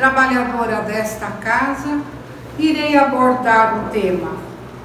trabalhadora 0.00 0.80
desta 0.80 1.26
casa, 1.26 2.00
irei 2.58 2.96
abordar 2.96 3.84
o 3.84 3.90
tema 3.90 4.30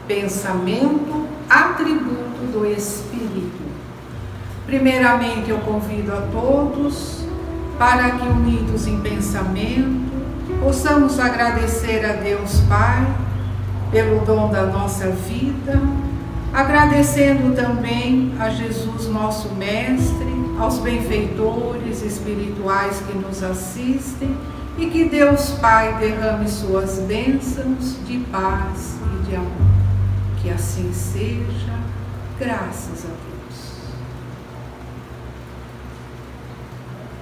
Pensamento, 0.06 1.26
atributo 1.50 2.46
do 2.52 2.66
Espírito. 2.66 3.64
Primeiramente, 4.66 5.50
eu 5.50 5.60
convido 5.60 6.12
a 6.12 6.22
todos 6.34 7.24
para 7.80 8.12
que, 8.12 8.28
unidos 8.28 8.88
em 8.88 9.00
pensamento, 9.00 10.12
possamos 10.62 11.18
agradecer 11.18 12.06
a 12.06 12.14
Deus 12.14 12.60
Pai 12.68 13.08
pelo 13.92 14.20
dom 14.26 14.52
da 14.52 14.64
nossa 14.64 15.08
vida, 15.12 15.82
agradecendo 16.54 17.56
também 17.56 18.34
a 18.38 18.50
Jesus, 18.50 19.08
nosso 19.08 19.56
Mestre, 19.56 20.36
aos 20.60 20.80
benfeitores 20.80 22.04
espirituais 22.04 23.02
que 23.08 23.18
nos 23.18 23.42
assistem 23.42 24.36
e 24.78 24.88
que 24.88 25.06
Deus 25.06 25.52
Pai 25.62 25.98
derrame 26.00 26.48
suas 26.50 27.00
bênçãos 27.00 27.96
de 28.06 28.18
paz 28.32 28.96
e 29.02 29.30
de 29.30 29.36
amor. 29.36 29.52
Que 30.42 30.50
assim 30.50 30.92
seja, 30.94 31.74
graças 32.38 33.06
a 33.06 33.08
Deus. 33.08 33.26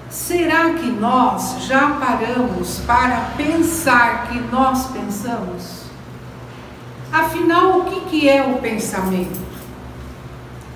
Será 0.10 0.74
que 0.74 0.90
nós 0.90 1.64
já 1.66 1.90
paramos 1.92 2.80
para 2.80 3.32
pensar 3.38 4.28
que 4.28 4.40
nós 4.52 4.88
pensamos? 4.88 5.84
Afinal, 7.12 7.80
o 7.80 7.86
que, 7.86 8.02
que 8.02 8.30
é 8.30 8.44
o 8.44 8.58
pensamento? 8.58 9.40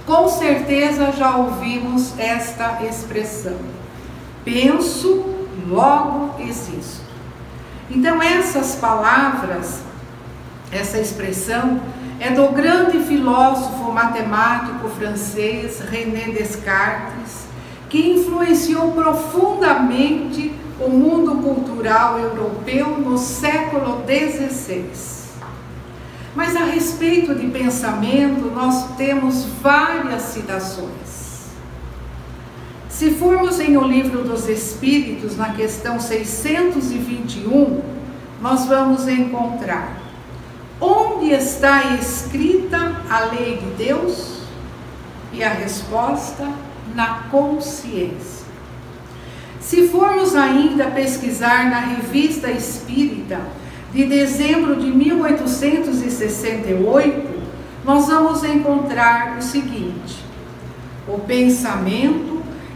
Com 0.06 0.28
certeza 0.30 1.12
já 1.12 1.36
ouvimos 1.36 2.18
esta 2.20 2.84
expressão: 2.84 3.58
penso, 4.46 5.47
logo 5.68 6.42
existo. 6.42 7.06
Então, 7.90 8.22
essas 8.22 8.76
palavras, 8.76 9.82
essa 10.72 11.00
expressão, 11.00 11.80
é 12.20 12.32
do 12.32 12.50
grande 12.50 13.00
filósofo 13.00 13.92
matemático 13.92 14.90
francês 14.90 15.80
René 15.80 16.30
Descartes 16.30 17.48
que 17.90 18.12
influenciou 18.12 18.92
profundamente 18.92 20.54
o 20.80 20.90
mundo 20.90 21.42
cultural 21.42 22.20
europeu 22.20 22.98
no 22.98 23.18
século 23.18 24.04
XVI. 24.06 24.86
Mas 26.36 26.56
a 26.56 26.66
respeito 26.66 27.34
de 27.34 27.48
pensamento, 27.48 28.52
nós 28.54 28.96
temos 28.96 29.46
várias 29.62 30.22
citações. 30.24 31.17
Se 32.98 33.12
formos 33.12 33.60
em 33.60 33.78
O 33.78 33.84
Livro 33.84 34.24
dos 34.24 34.50
Espíritos, 34.50 35.38
na 35.38 35.54
questão 35.54 36.00
621, 36.00 37.80
nós 38.42 38.66
vamos 38.66 39.08
encontrar 39.08 40.02
onde 40.82 41.30
está 41.30 41.94
escrita 41.94 43.04
a 43.08 43.26
lei 43.26 43.58
de 43.58 43.86
Deus? 43.86 44.40
E 45.32 45.44
a 45.44 45.50
resposta 45.50 46.52
na 46.96 47.26
consciência. 47.30 48.48
Se 49.60 49.88
formos 49.90 50.36
ainda 50.36 50.86
pesquisar 50.86 51.70
na 51.70 51.82
Revista 51.82 52.50
Espírita 52.50 53.40
de 53.94 54.06
dezembro 54.06 54.76
de 54.76 54.88
1868, 54.88 57.30
nós 57.86 58.08
vamos 58.08 58.44
encontrar 58.44 59.38
o 59.38 59.42
seguinte: 59.44 60.26
o 61.08 61.20
pensamento 61.20 62.27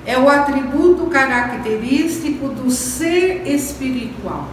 é 0.05 0.17
o 0.17 0.27
atributo 0.27 1.07
característico 1.07 2.49
do 2.49 2.71
ser 2.71 3.47
espiritual. 3.47 4.49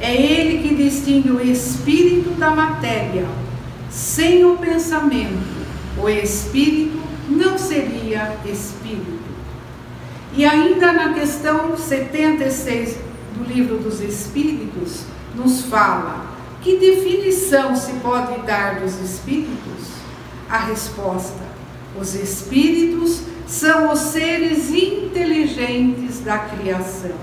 É 0.00 0.14
ele 0.14 0.68
que 0.68 0.74
distingue 0.74 1.30
o 1.30 1.40
espírito 1.40 2.30
da 2.38 2.50
matéria. 2.50 3.26
Sem 3.90 4.44
o 4.44 4.56
pensamento, 4.56 5.66
o 5.96 6.08
espírito 6.08 7.00
não 7.28 7.58
seria 7.58 8.36
espírito. 8.44 9.18
E 10.36 10.44
ainda 10.44 10.92
na 10.92 11.14
questão 11.14 11.76
76 11.76 12.96
do 13.36 13.44
livro 13.52 13.78
dos 13.78 14.00
Espíritos, 14.00 15.02
nos 15.34 15.62
fala 15.62 16.26
que 16.60 16.76
definição 16.76 17.74
se 17.74 17.92
pode 17.94 18.40
dar 18.42 18.80
dos 18.80 19.00
espíritos? 19.00 19.88
A 20.48 20.58
resposta: 20.58 21.42
os 21.98 22.14
espíritos 22.14 23.22
são 23.48 23.90
os 23.90 23.98
seres 23.98 24.70
inteligentes 24.70 26.20
da 26.20 26.38
criação. 26.38 27.16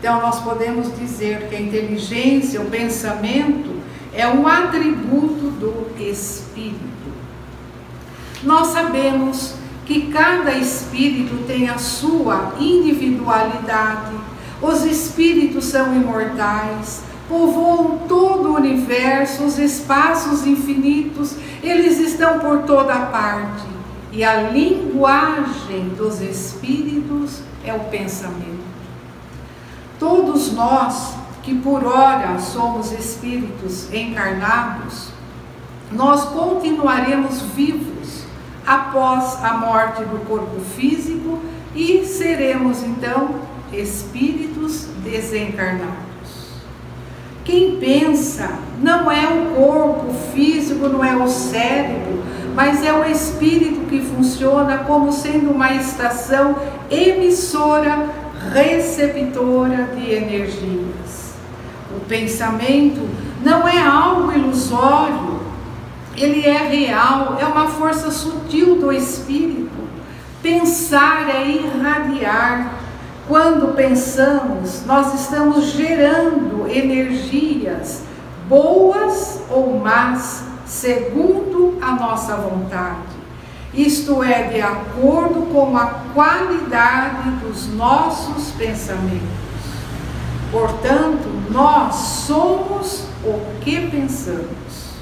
Então, 0.00 0.20
nós 0.22 0.40
podemos 0.40 0.96
dizer 0.96 1.48
que 1.48 1.56
a 1.56 1.60
inteligência, 1.60 2.60
o 2.60 2.70
pensamento, 2.70 3.76
é 4.14 4.26
um 4.26 4.46
atributo 4.46 5.50
do 5.50 5.94
espírito. 6.00 6.78
Nós 8.42 8.68
sabemos 8.68 9.54
que 9.84 10.06
cada 10.06 10.52
espírito 10.52 11.44
tem 11.46 11.68
a 11.68 11.76
sua 11.76 12.54
individualidade, 12.58 14.16
os 14.62 14.84
espíritos 14.84 15.66
são 15.66 15.94
imortais, 15.94 17.02
povoam 17.28 18.00
todo 18.08 18.50
o 18.50 18.56
universo, 18.56 19.44
os 19.44 19.58
espaços 19.58 20.46
infinitos, 20.46 21.34
eles 21.62 21.98
estão 21.98 22.38
por 22.38 22.62
toda 22.62 22.94
parte. 23.06 23.77
E 24.18 24.24
a 24.24 24.50
linguagem 24.50 25.90
dos 25.90 26.20
espíritos 26.20 27.40
é 27.64 27.72
o 27.72 27.78
pensamento. 27.84 28.66
Todos 29.96 30.52
nós 30.54 31.14
que 31.40 31.54
por 31.54 31.84
ora 31.84 32.36
somos 32.40 32.90
espíritos 32.90 33.94
encarnados, 33.94 35.10
nós 35.92 36.24
continuaremos 36.30 37.42
vivos 37.54 38.24
após 38.66 39.36
a 39.44 39.54
morte 39.54 40.02
do 40.02 40.26
corpo 40.26 40.58
físico 40.76 41.38
e 41.72 42.04
seremos 42.04 42.82
então 42.82 43.36
espíritos 43.72 44.88
desencarnados. 45.04 46.08
Quem 47.44 47.76
pensa 47.76 48.58
não 48.82 49.08
é 49.08 49.28
o 49.28 49.54
corpo 49.54 50.12
físico, 50.34 50.88
não 50.88 51.04
é 51.04 51.16
o 51.16 51.28
cérebro, 51.28 52.24
mas 52.58 52.84
é 52.84 52.92
o 52.92 53.04
espírito 53.04 53.86
que 53.88 54.00
funciona 54.00 54.78
como 54.78 55.12
sendo 55.12 55.52
uma 55.52 55.74
estação 55.74 56.56
emissora, 56.90 58.08
receptora 58.52 59.90
de 59.94 60.12
energias. 60.12 61.34
O 61.96 62.00
pensamento 62.08 63.08
não 63.44 63.68
é 63.68 63.78
algo 63.78 64.32
ilusório, 64.32 65.38
ele 66.16 66.48
é 66.48 66.58
real, 66.66 67.38
é 67.40 67.44
uma 67.44 67.68
força 67.68 68.10
sutil 68.10 68.74
do 68.80 68.90
espírito. 68.90 69.78
Pensar 70.42 71.30
é 71.32 71.46
irradiar. 71.46 72.74
Quando 73.28 73.76
pensamos, 73.76 74.84
nós 74.84 75.14
estamos 75.14 75.66
gerando 75.66 76.66
energias 76.68 78.02
boas 78.48 79.42
ou 79.48 79.78
más, 79.78 80.47
segundo 80.68 81.78
a 81.80 81.92
nossa 81.92 82.36
vontade. 82.36 83.18
Isto 83.72 84.22
é, 84.22 84.44
de 84.44 84.60
acordo 84.60 85.52
com 85.52 85.76
a 85.76 85.86
qualidade 86.14 87.30
dos 87.42 87.68
nossos 87.74 88.50
pensamentos. 88.52 89.48
Portanto, 90.50 91.28
nós 91.50 91.94
somos 91.94 93.04
o 93.24 93.60
que 93.60 93.88
pensamos. 93.88 94.94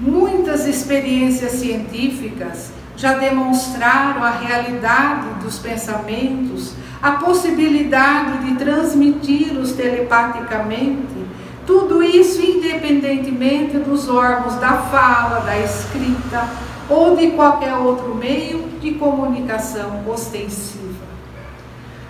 Muitas 0.00 0.66
experiências 0.66 1.52
científicas 1.52 2.72
já 2.96 3.14
demonstraram 3.14 4.22
a 4.22 4.30
realidade 4.30 5.42
dos 5.42 5.58
pensamentos, 5.58 6.74
a 7.00 7.12
possibilidade 7.12 8.44
de 8.44 8.56
transmiti-los 8.56 9.72
telepaticamente, 9.72 11.19
tudo 11.66 12.02
isso 12.02 12.40
independentemente 12.40 13.78
dos 13.78 14.08
órgãos 14.08 14.56
da 14.56 14.82
fala, 14.82 15.40
da 15.40 15.58
escrita 15.58 16.48
ou 16.88 17.16
de 17.16 17.30
qualquer 17.32 17.74
outro 17.74 18.14
meio 18.14 18.68
de 18.80 18.92
comunicação 18.92 20.02
ostensiva. 20.08 20.80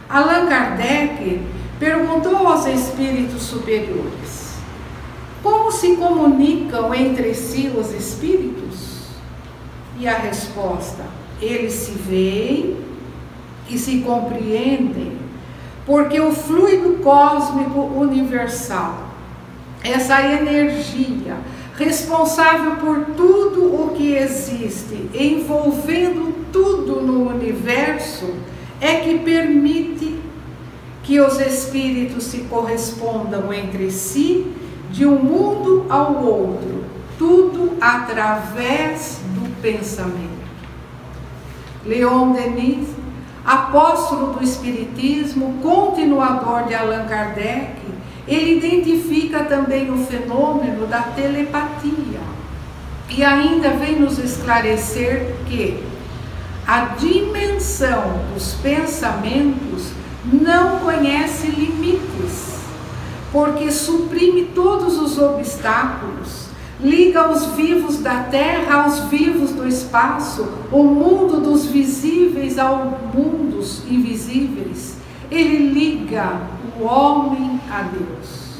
Allan 0.08 0.46
Kardec 0.46 1.40
perguntou 1.78 2.46
aos 2.46 2.66
espíritos 2.66 3.42
superiores: 3.42 4.54
como 5.42 5.70
se 5.70 5.96
comunicam 5.96 6.94
entre 6.94 7.34
si 7.34 7.72
os 7.76 7.92
espíritos? 7.92 9.00
E 9.98 10.08
a 10.08 10.16
resposta: 10.16 11.04
eles 11.40 11.72
se 11.74 11.92
veem 11.92 12.76
e 13.68 13.78
se 13.78 14.00
compreendem, 14.00 15.18
porque 15.86 16.20
o 16.20 16.32
fluido 16.32 16.98
cósmico 17.02 17.80
universal 17.80 19.09
essa 19.82 20.20
energia 20.22 21.36
responsável 21.76 22.76
por 22.76 23.14
tudo 23.16 23.74
o 23.74 23.94
que 23.96 24.14
existe, 24.14 25.08
envolvendo 25.14 26.44
tudo 26.52 27.00
no 27.00 27.30
universo, 27.30 28.34
é 28.80 28.96
que 28.96 29.18
permite 29.18 30.20
que 31.02 31.20
os 31.20 31.40
espíritos 31.40 32.24
se 32.24 32.40
correspondam 32.40 33.52
entre 33.52 33.90
si 33.90 34.52
de 34.90 35.06
um 35.06 35.16
mundo 35.16 35.86
ao 35.88 36.22
outro, 36.22 36.84
tudo 37.18 37.76
através 37.80 39.20
do 39.34 39.48
pensamento. 39.62 40.40
Leon 41.86 42.32
Denis, 42.32 42.88
apóstolo 43.44 44.34
do 44.34 44.44
Espiritismo, 44.44 45.58
continuador 45.62 46.64
de 46.64 46.74
Allan 46.74 47.06
Kardec, 47.06 47.79
ele 48.30 48.58
identifica 48.58 49.44
também 49.44 49.90
o 49.90 50.06
fenômeno 50.06 50.86
da 50.86 51.00
telepatia 51.02 52.20
e 53.08 53.24
ainda 53.24 53.70
vem 53.70 53.98
nos 53.98 54.18
esclarecer 54.18 55.34
que 55.48 55.82
a 56.64 56.94
dimensão 56.96 58.20
dos 58.32 58.54
pensamentos 58.62 59.90
não 60.24 60.78
conhece 60.78 61.48
limites, 61.48 62.60
porque 63.32 63.72
suprime 63.72 64.44
todos 64.54 64.96
os 64.96 65.18
obstáculos, 65.18 66.46
liga 66.80 67.28
os 67.28 67.46
vivos 67.56 67.98
da 67.98 68.22
terra 68.24 68.84
aos 68.84 69.00
vivos 69.10 69.50
do 69.50 69.66
espaço, 69.66 70.48
o 70.70 70.84
mundo 70.84 71.40
dos 71.40 71.66
visíveis 71.66 72.58
aos 72.60 72.92
mundos 73.12 73.82
invisíveis. 73.90 74.98
Ele 75.28 75.72
liga 75.72 76.40
o 76.80 76.84
homem 76.84 77.60
a 77.70 77.82
Deus. 77.82 78.50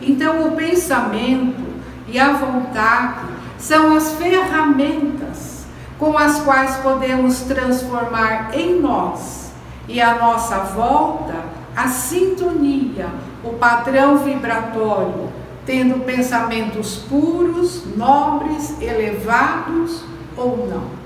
Então, 0.00 0.48
o 0.48 0.52
pensamento 0.52 1.62
e 2.08 2.18
a 2.18 2.32
vontade 2.32 3.26
são 3.58 3.96
as 3.96 4.12
ferramentas 4.14 5.64
com 5.98 6.18
as 6.18 6.40
quais 6.40 6.76
podemos 6.76 7.40
transformar 7.42 8.50
em 8.54 8.80
nós 8.80 9.52
e 9.88 10.00
à 10.00 10.16
nossa 10.16 10.58
volta 10.58 11.34
a 11.76 11.88
sintonia, 11.88 13.08
o 13.42 13.54
padrão 13.54 14.18
vibratório, 14.18 15.30
tendo 15.64 16.04
pensamentos 16.04 16.96
puros, 17.08 17.84
nobres, 17.96 18.80
elevados 18.80 20.04
ou 20.36 20.68
não. 20.68 21.02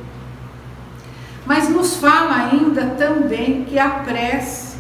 Mas 1.45 1.69
nos 1.69 1.97
fala 1.97 2.51
ainda 2.51 2.87
também 2.97 3.65
que 3.65 3.79
a 3.79 3.91
prece 3.91 4.77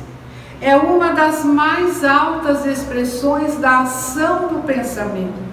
é 0.60 0.76
uma 0.76 1.12
das 1.12 1.44
mais 1.44 2.04
altas 2.04 2.64
expressões 2.64 3.56
da 3.56 3.80
ação 3.80 4.48
do 4.48 4.62
pensamento, 4.62 5.44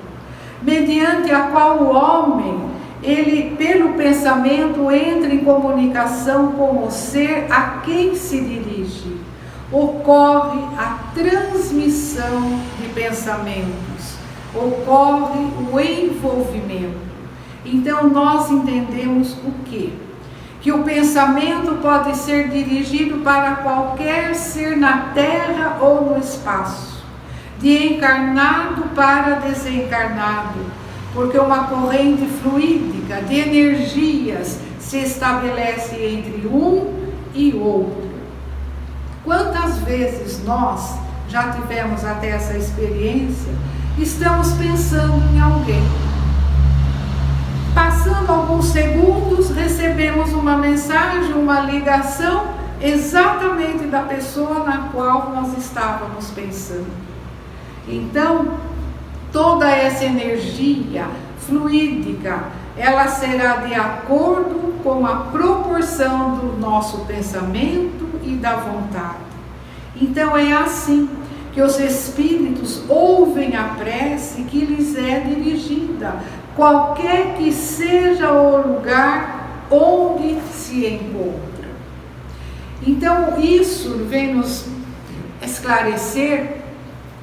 mediante 0.62 1.32
a 1.32 1.48
qual 1.48 1.80
o 1.80 1.94
homem, 1.94 2.72
ele 3.02 3.56
pelo 3.58 3.94
pensamento 3.94 4.90
entra 4.90 5.34
em 5.34 5.44
comunicação 5.44 6.54
com 6.54 6.86
o 6.86 6.92
ser 6.92 7.48
a 7.52 7.82
quem 7.84 8.16
se 8.16 8.40
dirige. 8.40 9.18
Ocorre 9.72 10.62
a 10.78 11.00
transmissão 11.14 12.60
de 12.80 12.88
pensamentos, 12.90 14.16
ocorre 14.56 15.48
o 15.72 15.80
envolvimento. 15.80 17.14
Então 17.66 18.10
nós 18.10 18.50
entendemos 18.52 19.34
o 19.34 19.52
que? 19.66 19.94
Que 20.64 20.72
o 20.72 20.82
pensamento 20.82 21.78
pode 21.82 22.16
ser 22.16 22.48
dirigido 22.48 23.18
para 23.18 23.58
qualquer 23.58 24.34
ser 24.34 24.78
na 24.78 25.10
terra 25.14 25.78
ou 25.82 26.06
no 26.06 26.18
espaço, 26.18 27.04
de 27.60 27.96
encarnado 27.96 28.84
para 28.96 29.42
desencarnado, 29.42 30.60
porque 31.14 31.38
uma 31.38 31.66
corrente 31.66 32.26
fluídica 32.42 33.22
de 33.24 33.42
energias 33.42 34.58
se 34.80 35.00
estabelece 35.00 35.98
entre 35.98 36.48
um 36.48 37.12
e 37.36 37.54
outro. 37.54 38.10
Quantas 39.26 39.80
vezes 39.80 40.46
nós 40.46 40.98
já 41.28 41.52
tivemos 41.52 42.06
até 42.06 42.30
essa 42.30 42.58
experiência, 42.58 43.52
estamos 43.98 44.54
pensando 44.54 45.22
em 45.36 45.42
alguém 45.42 46.13
Passando 47.74 48.30
alguns 48.32 48.66
segundos, 48.66 49.50
recebemos 49.50 50.32
uma 50.34 50.58
mensagem, 50.58 51.34
uma 51.34 51.62
ligação 51.62 52.54
exatamente 52.82 53.86
da 53.86 54.02
pessoa 54.02 54.64
na 54.64 54.90
qual 54.92 55.32
nós 55.34 55.58
estávamos 55.58 56.30
pensando. 56.32 56.92
Então, 57.88 58.58
toda 59.32 59.70
essa 59.70 60.06
energia 60.06 61.08
fluídica, 61.40 62.44
ela 62.78 63.08
será 63.08 63.58
de 63.58 63.74
acordo 63.74 64.82
com 64.84 65.06
a 65.06 65.16
proporção 65.32 66.36
do 66.36 66.60
nosso 66.60 67.00
pensamento 67.06 68.08
e 68.24 68.36
da 68.36 68.56
vontade. 68.56 69.18
Então 70.00 70.36
é 70.36 70.54
assim 70.54 71.10
que 71.54 71.62
os 71.62 71.80
espíritos 71.80 72.84
ouvem 72.90 73.56
a 73.56 73.76
prece 73.78 74.44
que 74.44 74.66
lhes 74.66 74.96
é 74.96 75.20
dirigida, 75.20 76.16
qualquer 76.56 77.36
que 77.38 77.52
seja 77.52 78.32
o 78.32 78.58
lugar 78.58 79.66
onde 79.72 80.40
se 80.52 80.86
encontra. 80.86 81.70
Então, 82.86 83.40
isso 83.40 84.06
vem 84.10 84.36
nos 84.36 84.66
esclarecer 85.42 86.58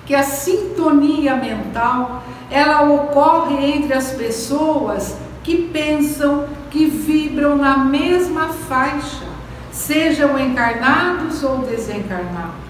que 0.07 0.14
a 0.14 0.23
sintonia 0.23 1.37
mental 1.37 2.23
ela 2.50 2.83
ocorre 2.83 3.64
entre 3.64 3.95
as 3.95 4.11
pessoas 4.11 5.16
que 5.45 5.69
pensam, 5.69 6.47
que 6.71 6.87
vibram 6.87 7.57
na 7.57 7.78
mesma 7.78 8.49
faixa, 8.49 9.25
sejam 9.71 10.38
encarnados 10.38 11.45
ou 11.45 11.59
desencarnados. 11.59 12.61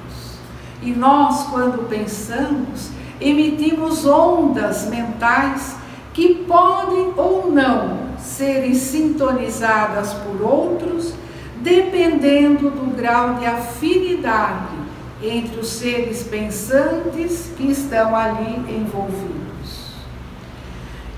E 0.82 0.90
nós, 0.92 1.44
quando 1.44 1.88
pensamos, 1.88 2.90
emitimos 3.20 4.06
ondas 4.06 4.88
mentais 4.88 5.79
que 6.12 6.34
podem 6.46 7.12
ou 7.16 7.50
não 7.50 8.10
serem 8.18 8.74
sintonizadas 8.74 10.12
por 10.14 10.42
outros, 10.42 11.14
dependendo 11.56 12.70
do 12.70 12.96
grau 12.96 13.34
de 13.34 13.46
afinidade 13.46 14.80
entre 15.22 15.60
os 15.60 15.68
seres 15.68 16.22
pensantes 16.22 17.50
que 17.56 17.70
estão 17.70 18.16
ali 18.16 18.56
envolvidos. 18.68 19.90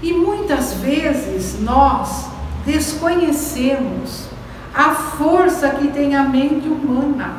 E 0.02 0.12
muitas 0.12 0.74
vezes 0.74 1.60
nós 1.60 2.26
desconhecemos 2.66 4.26
a 4.74 4.90
força 4.90 5.70
que 5.70 5.88
tem 5.88 6.16
a 6.16 6.24
mente 6.24 6.66
humana, 6.68 7.36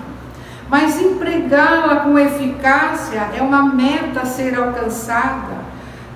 mas 0.69 0.99
empregá-la 0.99 1.97
com 1.97 2.17
eficácia 2.17 3.29
é 3.35 3.41
uma 3.41 3.63
meta 3.63 4.21
a 4.21 4.25
ser 4.25 4.57
alcançada 4.57 5.62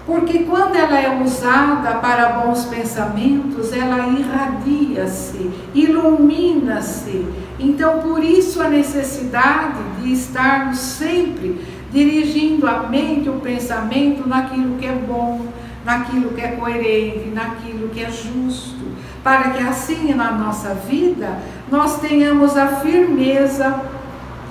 porque 0.08 0.40
quando 0.46 0.78
ela 0.78 0.98
é 0.98 1.22
usada 1.22 1.96
para 1.96 2.30
bons 2.30 2.64
pensamentos, 2.64 3.74
ela 3.74 4.08
irradia-se, 4.08 5.52
ilumina-se. 5.76 7.28
Então, 7.60 8.00
por 8.00 8.24
isso 8.24 8.62
a 8.62 8.70
necessidade 8.70 9.84
de 10.02 10.14
estarmos 10.14 10.80
sempre 10.80 11.60
dirigindo 11.92 12.66
a 12.66 12.84
mente, 12.84 13.28
o 13.28 13.42
pensamento 13.42 14.26
naquilo 14.26 14.78
que 14.78 14.86
é 14.86 14.94
bom, 14.94 15.46
naquilo 15.84 16.30
que 16.30 16.40
é 16.40 16.52
coerente, 16.52 17.30
naquilo 17.34 17.90
que 17.90 18.02
é 18.02 18.10
justo, 18.10 18.88
para 19.22 19.50
que 19.50 19.62
assim 19.62 20.14
na 20.14 20.32
nossa 20.32 20.74
vida 20.74 21.38
nós 21.70 22.00
tenhamos 22.00 22.56
a 22.56 22.68
firmeza 22.68 23.82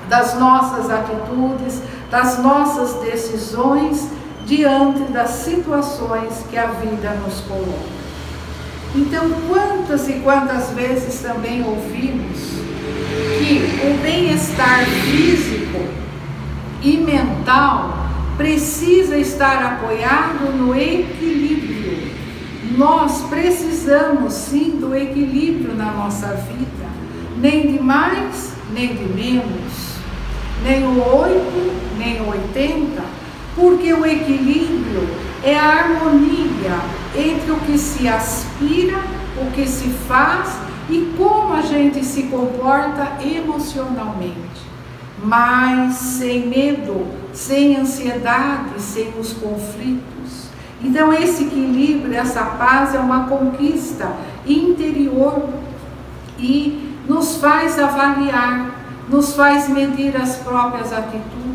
das 0.07 0.39
nossas 0.39 0.91
atitudes, 0.91 1.81
das 2.11 2.43
nossas 2.43 3.01
decisões 3.01 4.11
diante 4.47 5.13
das 5.13 5.31
situações 5.31 6.45
que 6.49 6.57
a 6.57 6.67
vida 6.67 7.11
nos 7.25 7.41
coloca. 7.41 7.97
Então, 8.95 9.29
quantas 9.49 10.09
e 10.09 10.15
quantas 10.21 10.71
vezes 10.71 11.21
também 11.21 11.63
ouvimos 11.65 12.39
que 13.39 13.81
o 13.85 14.03
bem-estar 14.03 14.87
físico 14.87 15.81
e 16.81 16.97
mental 16.97 18.07
precisa 18.37 19.19
estar 19.19 19.63
apoiado 19.65 20.53
no 20.57 20.75
equilíbrio. 20.75 22.13
Nós 22.77 23.23
precisamos 23.23 24.33
sim 24.33 24.79
do 24.79 24.95
equilíbrio 24.95 25.75
na 25.75 25.91
nossa 25.93 26.29
vida, 26.29 26.87
nem 27.39 27.73
de 27.73 27.83
mais, 27.83 28.53
nem 28.73 28.95
de 28.95 29.05
menos, 29.05 29.97
nem 30.63 30.87
o 30.87 30.99
8, 30.99 31.97
nem 31.99 32.21
o 32.21 32.29
80, 32.29 33.03
porque 33.57 33.91
o 33.93 34.05
equilíbrio 34.05 35.09
é 35.43 35.59
a 35.59 35.65
harmonia 35.65 36.79
entre 37.17 37.51
o 37.51 37.57
que 37.61 37.79
se 37.79 38.07
aspira, 38.07 38.99
o 39.41 39.51
que 39.53 39.67
se 39.67 39.89
faz 40.07 40.59
e 40.91 41.15
como 41.17 41.55
a 41.55 41.63
gente 41.63 42.05
se 42.05 42.25
comporta 42.25 43.17
emocionalmente. 43.25 44.67
Mas 45.23 45.95
sem 45.95 46.47
medo, 46.47 47.07
sem 47.33 47.77
ansiedade, 47.77 48.81
sem 48.81 49.15
os 49.19 49.33
conflitos. 49.33 50.51
Então, 50.83 51.11
esse 51.11 51.45
equilíbrio, 51.45 52.15
essa 52.15 52.45
paz 52.45 52.95
é 52.95 52.99
uma 52.99 53.27
conquista 53.27 54.13
interior 54.47 55.49
e 56.39 56.95
nos 57.09 57.39
faz 57.39 57.79
avaliar, 57.79 58.71
nos 59.09 59.35
faz 59.35 59.69
medir 59.71 60.15
as 60.15 60.37
próprias 60.37 60.93
atitudes. 60.93 61.46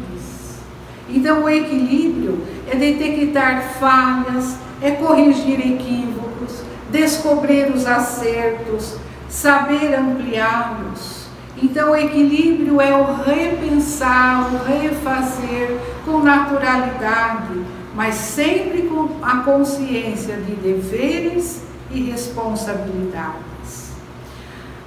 Então, 1.13 1.43
o 1.43 1.49
equilíbrio 1.49 2.45
é 2.69 2.75
detectar 2.75 3.73
falhas, 3.79 4.55
é 4.81 4.91
corrigir 4.91 5.59
equívocos, 5.59 6.63
descobrir 6.89 7.71
os 7.71 7.85
acertos, 7.85 8.95
saber 9.29 9.93
ampliá-los. 9.93 11.21
Então, 11.61 11.91
o 11.91 11.95
equilíbrio 11.95 12.79
é 12.79 12.95
o 12.95 13.23
repensar, 13.23 14.49
o 14.53 14.57
refazer 14.65 15.77
com 16.05 16.19
naturalidade, 16.19 17.61
mas 17.93 18.15
sempre 18.15 18.83
com 18.83 19.09
a 19.21 19.37
consciência 19.39 20.37
de 20.37 20.55
deveres 20.55 21.61
e 21.91 22.09
responsabilidades. 22.09 23.91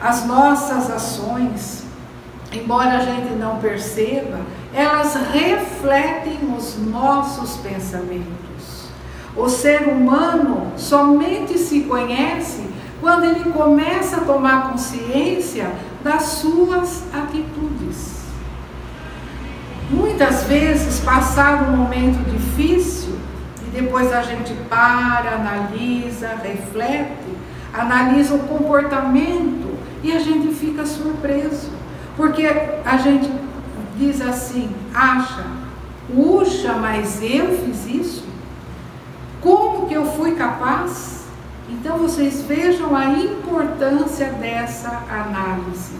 As 0.00 0.26
nossas 0.26 0.90
ações, 0.90 1.84
embora 2.50 2.98
a 2.98 3.00
gente 3.00 3.34
não 3.34 3.58
perceba, 3.58 4.40
elas 4.74 5.14
refletem 5.32 6.52
os 6.56 6.76
nossos 6.78 7.56
pensamentos. 7.58 8.88
O 9.36 9.48
ser 9.48 9.82
humano 9.88 10.72
somente 10.76 11.58
se 11.58 11.82
conhece 11.82 12.68
quando 13.00 13.24
ele 13.24 13.50
começa 13.52 14.18
a 14.18 14.24
tomar 14.24 14.70
consciência 14.70 15.70
das 16.02 16.22
suas 16.22 17.04
atitudes. 17.12 18.14
Muitas 19.90 20.44
vezes, 20.44 21.00
passado 21.00 21.70
um 21.70 21.76
momento 21.76 22.24
difícil, 22.30 23.18
e 23.66 23.70
depois 23.70 24.12
a 24.12 24.22
gente 24.22 24.54
para, 24.68 25.34
analisa, 25.34 26.30
reflete, 26.42 27.36
analisa 27.72 28.34
o 28.34 28.40
comportamento 28.40 29.76
e 30.02 30.12
a 30.12 30.18
gente 30.18 30.54
fica 30.54 30.86
surpreso, 30.86 31.70
porque 32.16 32.46
a 32.84 32.96
gente 32.96 33.43
diz 33.96 34.20
assim, 34.20 34.70
acha, 34.92 35.44
puxa, 36.12 36.74
mas 36.74 37.22
eu 37.22 37.58
fiz 37.58 37.86
isso? 37.86 38.24
Como 39.40 39.86
que 39.86 39.94
eu 39.94 40.04
fui 40.04 40.32
capaz? 40.32 41.24
Então 41.68 41.98
vocês 41.98 42.42
vejam 42.42 42.94
a 42.96 43.06
importância 43.06 44.30
dessa 44.30 45.02
análise. 45.10 45.94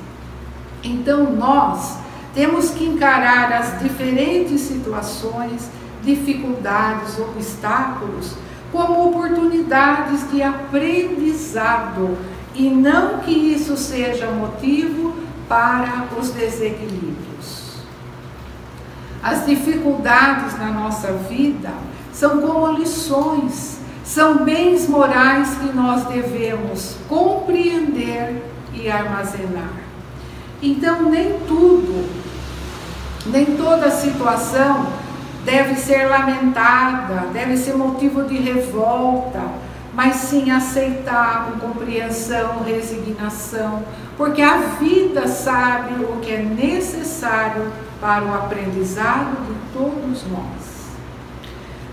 Então 0.83 1.33
nós 1.33 1.99
temos 2.35 2.71
que 2.71 2.85
encarar 2.85 3.53
as 3.53 3.81
diferentes 3.81 4.61
situações, 4.61 5.71
dificuldades, 6.03 7.19
obstáculos 7.19 8.35
como 8.75 9.09
oportunidades 9.09 10.29
de 10.33 10.43
aprendizado 10.43 12.19
e 12.57 12.69
não 12.69 13.19
que 13.19 13.31
isso 13.31 13.77
seja 13.77 14.27
motivo 14.27 15.15
para 15.49 16.09
os 16.19 16.31
desequilíbrios. 16.31 17.74
As 19.25 19.47
dificuldades 19.47 20.59
na 20.59 20.67
nossa 20.67 21.13
vida 21.13 21.71
são 22.13 22.43
como 22.43 22.79
lições 22.79 23.75
são 24.05 24.45
bens 24.45 24.87
morais 24.87 25.57
que 25.57 25.75
nós 25.75 26.05
devemos 26.05 26.97
compreender 27.09 28.45
e 28.75 28.89
armazenar. 28.91 29.73
Então, 30.63 31.11
nem 31.11 31.39
tudo, 31.49 32.07
nem 33.27 33.57
toda 33.57 33.91
situação 33.91 34.87
deve 35.45 35.75
ser 35.77 36.07
lamentada, 36.07 37.29
deve 37.33 37.57
ser 37.57 37.75
motivo 37.77 38.25
de 38.25 38.37
revolta, 38.37 39.41
mas 39.95 40.17
sim 40.17 40.51
aceitar 40.51 41.47
com 41.47 41.69
compreensão, 41.69 42.63
resignação, 42.63 43.83
porque 44.19 44.43
a 44.43 44.59
vida 44.79 45.27
sabe 45.29 46.05
o 46.05 46.19
que 46.21 46.33
é 46.33 46.43
necessário 46.43 47.73
para 48.01 48.25
o 48.25 48.35
aprendizado 48.35 49.37
de 49.47 49.55
todos 49.73 50.25
nós. 50.31 50.75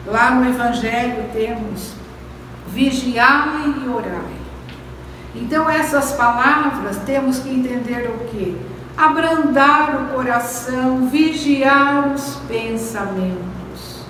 Lá 0.05 0.31
no 0.31 0.49
Evangelho 0.49 1.25
temos 1.31 1.93
vigiai 2.67 3.75
e 3.83 3.89
orai. 3.89 4.41
Então, 5.35 5.69
essas 5.69 6.11
palavras 6.13 6.97
temos 7.05 7.39
que 7.39 7.49
entender 7.49 8.09
o 8.09 8.25
que? 8.25 8.57
Abrandar 8.97 9.95
o 9.95 10.15
coração, 10.15 11.07
vigiar 11.07 12.13
os 12.13 12.35
pensamentos. 12.47 14.03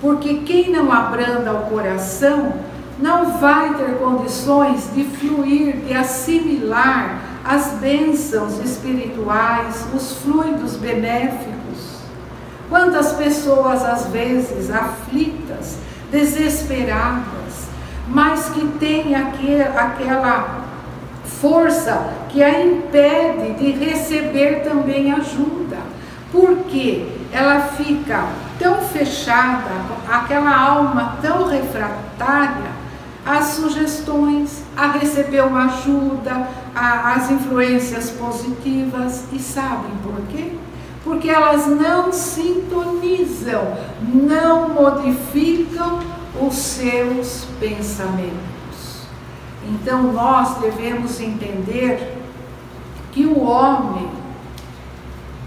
Porque 0.00 0.34
quem 0.40 0.70
não 0.70 0.92
abranda 0.92 1.52
o 1.52 1.66
coração 1.70 2.54
não 2.98 3.38
vai 3.38 3.74
ter 3.74 3.98
condições 3.98 4.90
de 4.94 5.04
fluir, 5.04 5.76
de 5.78 5.94
assimilar 5.94 7.20
as 7.46 7.74
bênçãos 7.78 8.58
espirituais, 8.58 9.86
os 9.94 10.18
fluidos 10.18 10.76
benéficos. 10.76 12.00
Quantas 12.68 13.12
pessoas, 13.12 13.84
às 13.84 14.06
vezes, 14.06 14.70
aflitas, 14.70 15.78
desesperadas, 16.10 17.68
mas 18.08 18.48
que 18.50 18.66
tem 18.78 19.14
aquela 19.14 20.64
força 21.40 22.08
que 22.28 22.42
a 22.42 22.64
impede 22.64 23.54
de 23.54 23.70
receber 23.72 24.62
também 24.64 25.12
ajuda. 25.12 25.76
Porque 26.32 27.06
ela 27.32 27.60
fica 27.60 28.26
tão 28.58 28.80
fechada, 28.82 29.70
aquela 30.10 30.56
alma 30.56 31.16
tão 31.22 31.48
refratária 31.48 32.74
às 33.24 33.46
sugestões, 33.46 34.62
a 34.76 34.92
receber 34.92 35.42
uma 35.42 35.66
ajuda, 35.66 36.48
às 36.76 37.30
influências 37.30 38.10
positivas. 38.10 39.24
E 39.32 39.38
sabem 39.38 39.92
por 40.02 40.20
quê? 40.30 40.52
Porque 41.02 41.30
elas 41.30 41.66
não 41.66 42.12
sintonizam, 42.12 43.76
não 44.12 44.68
modificam 44.68 46.00
os 46.40 46.54
seus 46.54 47.46
pensamentos. 47.58 49.06
Então 49.68 50.12
nós 50.12 50.58
devemos 50.58 51.18
entender 51.20 52.18
que 53.12 53.24
o 53.24 53.40
homem 53.40 54.08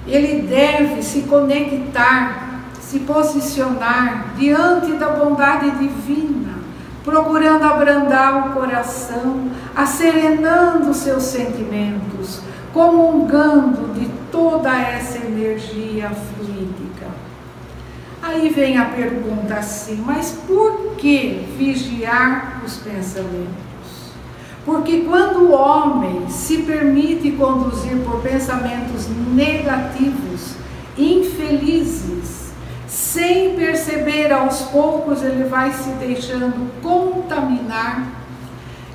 ele 0.07 0.41
deve 0.41 1.03
se 1.03 1.21
conectar, 1.23 2.63
se 2.81 2.99
posicionar 3.01 4.33
diante 4.37 4.93
da 4.93 5.09
bondade 5.09 5.69
divina, 5.71 6.38
procurando 7.09 7.63
abrandar 7.63 8.49
o 8.49 8.53
coração, 8.53 9.49
acerenando 9.75 10.93
seus 10.93 11.23
sentimentos, 11.23 12.41
comungando 12.73 13.93
de 13.93 14.07
toda 14.31 14.75
essa 14.77 15.17
energia 15.17 16.09
fluídica. 16.09 17.07
Aí 18.21 18.49
vem 18.49 18.77
a 18.77 18.85
pergunta 18.85 19.55
assim, 19.55 20.03
mas 20.05 20.31
por 20.45 20.95
que 20.97 21.47
vigiar 21.57 22.61
os 22.65 22.77
pensamentos? 22.77 23.59
Porque 24.65 24.99
quando 25.01 25.45
o 25.45 25.51
homem 25.51 26.29
se 26.29 26.59
permite 26.59 27.31
conduzir 27.31 27.97
por 28.03 28.21
pensamentos 28.21 29.07
negativos, 29.33 30.55
infelizes, 30.97 32.38
sem 33.13 33.55
perceber 33.55 34.31
aos 34.31 34.61
poucos, 34.63 35.23
ele 35.23 35.45
vai 35.45 35.73
se 35.73 35.89
deixando 35.93 36.71
contaminar 36.79 38.07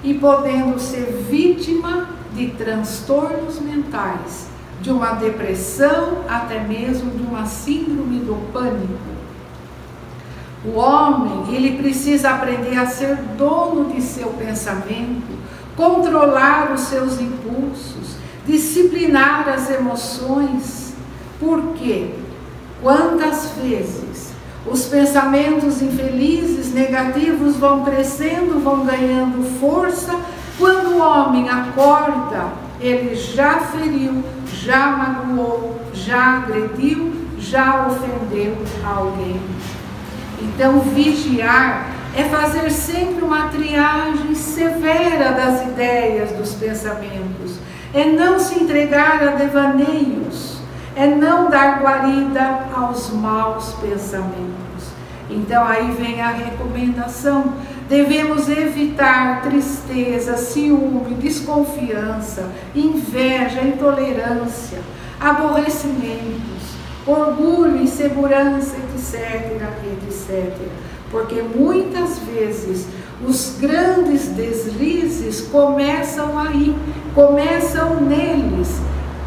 e 0.05 0.15
podendo 0.15 0.79
ser 0.79 1.27
vítima 1.29 2.11
de 2.33 2.51
transtornos 2.51 3.59
mentais, 3.59 4.47
de 4.81 4.93
uma 4.93 5.15
depressão, 5.15 6.19
até 6.29 6.61
mesmo 6.61 7.11
de 7.11 7.23
uma 7.25 7.45
síndrome 7.47 8.21
do 8.21 8.37
pânico. 8.53 9.15
O 10.65 10.79
homem, 10.79 11.53
ele 11.53 11.77
precisa 11.77 12.31
aprender 12.31 12.79
a 12.79 12.87
ser 12.87 13.17
dono 13.37 13.93
de 13.93 14.01
seu 14.01 14.29
pensamento, 14.29 15.37
controlar 15.75 16.73
os 16.73 16.83
seus 16.83 17.21
impulsos, 17.21 18.15
disciplinar 18.47 19.49
as 19.49 19.69
emoções. 19.71 20.95
Por 21.41 21.73
quê? 21.75 22.24
Quantas 22.85 23.49
vezes 23.63 24.35
os 24.67 24.85
pensamentos 24.85 25.81
infelizes, 25.81 26.75
negativos 26.75 27.57
vão 27.57 27.83
crescendo, 27.83 28.63
vão 28.63 28.85
ganhando 28.85 29.59
força, 29.59 30.15
quando 30.59 30.91
o 30.91 30.99
homem 30.99 31.49
acorda, 31.49 32.49
ele 32.79 33.15
já 33.15 33.59
feriu, 33.61 34.23
já 34.53 34.89
magoou, 34.89 35.81
já 35.95 36.37
agrediu, 36.37 37.11
já 37.39 37.87
ofendeu 37.87 38.55
alguém. 38.85 39.41
Então, 40.43 40.81
vigiar 40.81 41.91
é 42.15 42.25
fazer 42.25 42.71
sempre 42.71 43.25
uma 43.25 43.49
triagem 43.49 44.35
severa 44.35 45.33
das 45.33 45.63
ideias, 45.63 46.33
dos 46.33 46.53
pensamentos, 46.53 47.57
é 47.95 48.05
não 48.05 48.39
se 48.39 48.63
entregar 48.63 49.27
a 49.27 49.31
devaneios, 49.37 50.54
é 50.97 51.07
não 51.07 51.51
dar 51.51 51.81
guarida 51.81 52.67
aos 52.75 53.11
maus 53.11 53.73
pensamentos. 53.75 54.65
Então 55.29 55.67
aí 55.67 55.91
vem 55.93 56.21
a 56.21 56.29
recomendação. 56.29 57.55
Devemos 57.89 58.49
evitar 58.49 59.43
tristeza, 59.43 60.37
ciúme, 60.37 61.15
desconfiança, 61.15 62.51
inveja, 62.75 63.63
intolerância, 63.63 64.79
aborrecimentos, 65.21 66.75
orgulho, 67.07 67.83
insegurança, 67.83 68.77
etc, 68.77 69.61
etc. 70.03 70.55
Porque 71.11 71.43
muitas 71.43 72.19
vezes 72.21 72.87
os 73.27 73.57
grandes 73.61 74.29
deslizes 74.29 75.43
começam 75.43 76.39
aí, 76.39 76.75
começam 77.15 78.01
neles. 78.01 78.81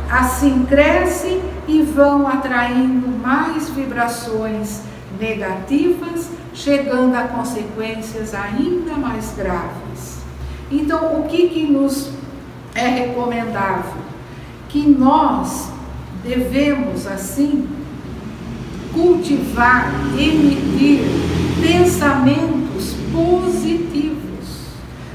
Assim 0.10 0.66
crescem 0.66 1.42
e 1.68 1.82
vão 1.82 2.28
atraindo 2.28 3.08
mais 3.22 3.70
vibrações 3.70 4.82
negativas, 5.20 6.30
chegando 6.54 7.16
a 7.16 7.24
consequências 7.24 8.34
ainda 8.34 8.94
mais 8.94 9.34
graves. 9.36 10.18
Então, 10.72 11.20
o 11.20 11.28
que, 11.28 11.50
que 11.50 11.64
nos 11.64 12.10
é 12.74 12.88
recomendável? 12.88 14.02
Que 14.70 14.88
nós 14.88 15.72
devemos, 16.24 17.08
assim, 17.08 17.68
cultivar, 18.94 19.92
emitir 20.18 21.02
pensamentos 21.62 22.96
positivos. 23.12 24.18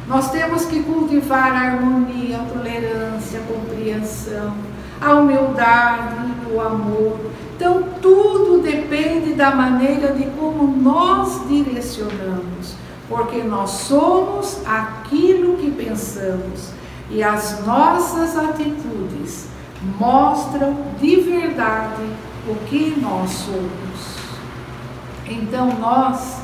Nós 0.08 0.30
temos 0.30 0.64
que 0.64 0.82
cultivar 0.82 1.52
a 1.52 1.60
harmonia, 1.60 2.38
a 2.38 2.44
tolerância, 2.44 3.40
a 3.40 3.42
compreensão, 3.42 4.54
a 5.00 5.14
humildade, 5.14 6.31
o 6.52 6.60
amor, 6.60 7.18
então, 7.62 7.84
tudo 8.02 8.60
depende 8.60 9.34
da 9.34 9.54
maneira 9.54 10.12
de 10.14 10.24
como 10.30 10.66
nós 10.66 11.46
direcionamos, 11.46 12.74
porque 13.08 13.40
nós 13.44 13.70
somos 13.70 14.66
aquilo 14.66 15.56
que 15.58 15.70
pensamos 15.70 16.72
e 17.08 17.22
as 17.22 17.64
nossas 17.64 18.36
atitudes 18.36 19.46
mostram 19.96 20.76
de 21.00 21.20
verdade 21.20 22.02
o 22.48 22.56
que 22.66 22.98
nós 23.00 23.30
somos. 23.30 24.16
Então, 25.28 25.78
nós, 25.78 26.38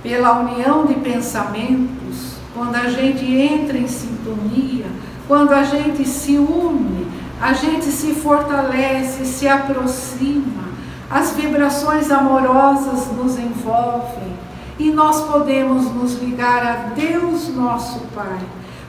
pela 0.00 0.42
união 0.42 0.86
de 0.86 0.94
pensamentos, 0.94 2.36
quando 2.54 2.76
a 2.76 2.88
gente 2.88 3.24
entra 3.24 3.76
em 3.76 3.88
sintonia, 3.88 4.86
quando 5.26 5.52
a 5.52 5.64
gente 5.64 6.06
se 6.06 6.38
une, 6.38 7.23
a 7.40 7.52
gente 7.52 7.86
se 7.86 8.14
fortalece, 8.14 9.24
se 9.24 9.48
aproxima, 9.48 10.64
as 11.10 11.32
vibrações 11.32 12.10
amorosas 12.10 13.08
nos 13.12 13.38
envolvem. 13.38 14.34
E 14.78 14.90
nós 14.90 15.20
podemos 15.22 15.92
nos 15.92 16.14
ligar 16.14 16.66
a 16.66 16.74
Deus, 16.94 17.48
nosso 17.54 18.00
Pai, 18.14 18.40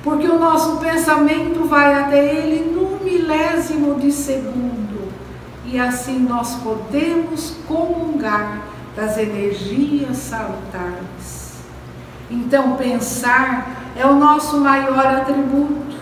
porque 0.04 0.28
o 0.28 0.40
nosso 0.40 0.78
pensamento 0.78 1.68
vai 1.68 1.94
até 1.94 2.36
Ele 2.36 2.72
num 2.74 3.04
milésimo 3.04 4.00
de 4.00 4.12
segundo. 4.12 5.12
E 5.66 5.80
assim 5.80 6.20
nós 6.20 6.56
podemos 6.56 7.56
comungar 7.68 8.62
das 8.96 9.18
energias 9.18 10.18
salutares. 10.18 11.56
Então, 12.32 12.76
pensar 12.76 13.92
é 13.96 14.06
o 14.06 14.16
nosso 14.16 14.60
maior 14.60 15.06
atributo 15.06 15.95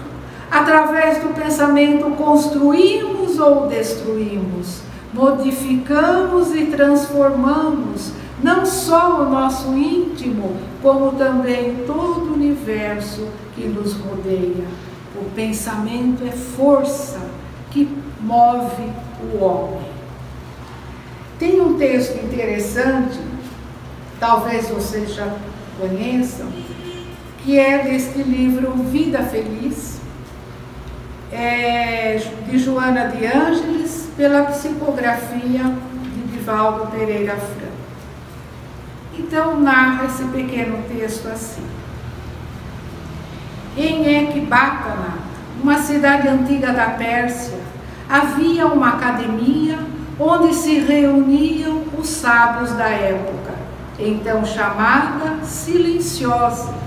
Através 0.53 1.17
do 1.17 1.33
pensamento 1.33 2.11
construímos 2.11 3.39
ou 3.39 3.65
destruímos, 3.65 4.81
modificamos 5.11 6.53
e 6.53 6.67
transformamos 6.67 8.11
não 8.43 8.63
só 8.63 9.23
o 9.23 9.29
nosso 9.31 9.73
íntimo, 9.73 10.55
como 10.79 11.13
também 11.13 11.77
todo 11.87 12.29
o 12.29 12.33
universo 12.35 13.27
que 13.55 13.63
nos 13.63 13.93
rodeia. 13.93 14.67
O 15.19 15.25
pensamento 15.31 16.23
é 16.23 16.31
força 16.31 17.19
que 17.71 17.89
move 18.21 18.91
o 19.23 19.43
homem. 19.43 19.87
Tem 21.39 21.59
um 21.61 21.79
texto 21.79 22.23
interessante, 22.23 23.19
talvez 24.19 24.69
vocês 24.69 25.15
já 25.15 25.33
conheçam, 25.79 26.47
que 27.43 27.57
é 27.57 27.79
deste 27.79 28.21
livro 28.21 28.71
Vida 28.73 29.23
Feliz, 29.23 30.02
é, 31.33 32.21
de 32.47 32.59
Joana 32.59 33.07
de 33.07 33.25
Ângeles, 33.25 34.09
pela 34.15 34.43
psicografia 34.43 35.63
de 36.13 36.31
Divaldo 36.31 36.87
Pereira 36.91 37.35
Franco. 37.35 37.73
Então 39.17 39.59
narra 39.59 40.05
esse 40.05 40.23
pequeno 40.25 40.77
texto 40.87 41.27
assim. 41.27 41.63
Em 43.75 44.05
Ecbatana, 44.05 45.17
uma 45.61 45.79
cidade 45.79 46.27
antiga 46.27 46.71
da 46.71 46.91
Pérsia, 46.91 47.57
havia 48.07 48.67
uma 48.67 48.89
academia 48.89 49.79
onde 50.19 50.53
se 50.53 50.77
reuniam 50.79 51.83
os 51.97 52.07
sábios 52.07 52.71
da 52.73 52.87
época, 52.87 53.53
então 53.97 54.45
chamada 54.45 55.43
silenciosa 55.43 56.82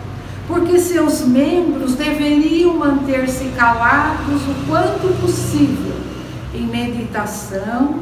porque 0.47 0.79
seus 0.79 1.23
membros 1.23 1.95
deveriam 1.95 2.75
manter-se 2.75 3.47
calados 3.57 4.43
o 4.43 4.67
quanto 4.69 5.21
possível 5.21 5.97
em 6.55 6.67
meditação, 6.67 7.97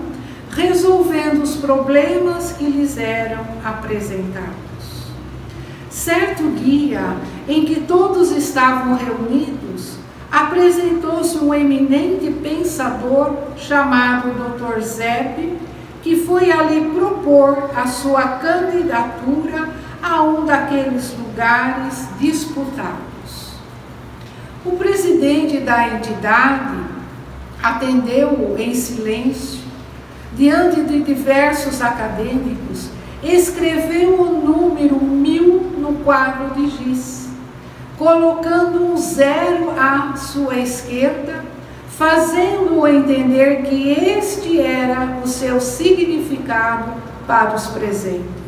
resolvendo 0.50 1.42
os 1.42 1.56
problemas 1.56 2.52
que 2.52 2.64
lhes 2.64 2.96
eram 2.98 3.44
apresentados. 3.64 4.54
Certo 5.90 6.50
dia, 6.56 7.16
em 7.48 7.64
que 7.64 7.80
todos 7.80 8.30
estavam 8.30 8.94
reunidos, 8.94 9.96
apresentou-se 10.30 11.38
um 11.38 11.54
eminente 11.54 12.30
pensador 12.42 13.34
chamado 13.56 14.30
Dr. 14.30 14.80
Zeb, 14.80 15.58
que 16.02 16.16
foi 16.16 16.50
ali 16.50 16.90
propor 16.92 17.70
a 17.74 17.86
sua 17.86 18.22
candidatura 18.22 19.68
a 20.04 20.22
um 20.22 20.44
daqueles 20.44 21.16
lugares 21.16 22.06
disputados. 22.20 23.54
O 24.62 24.72
presidente 24.72 25.58
da 25.60 25.88
entidade 25.88 26.76
atendeu-o 27.62 28.58
em 28.58 28.74
silêncio, 28.74 29.60
diante 30.36 30.82
de 30.82 31.00
diversos 31.00 31.80
acadêmicos, 31.80 32.90
escreveu 33.22 34.20
o 34.20 34.40
número 34.44 35.02
mil 35.02 35.72
no 35.78 35.94
quadro 36.04 36.54
de 36.54 36.68
giz, 36.68 37.30
colocando 37.96 38.84
um 38.84 38.96
zero 38.98 39.70
à 39.78 40.14
sua 40.16 40.56
esquerda, 40.56 41.44
fazendo-o 41.88 42.86
entender 42.86 43.62
que 43.62 43.88
este 43.88 44.60
era 44.60 45.20
o 45.24 45.26
seu 45.26 45.60
significado 45.60 46.92
para 47.26 47.54
os 47.54 47.68
presentes. 47.68 48.43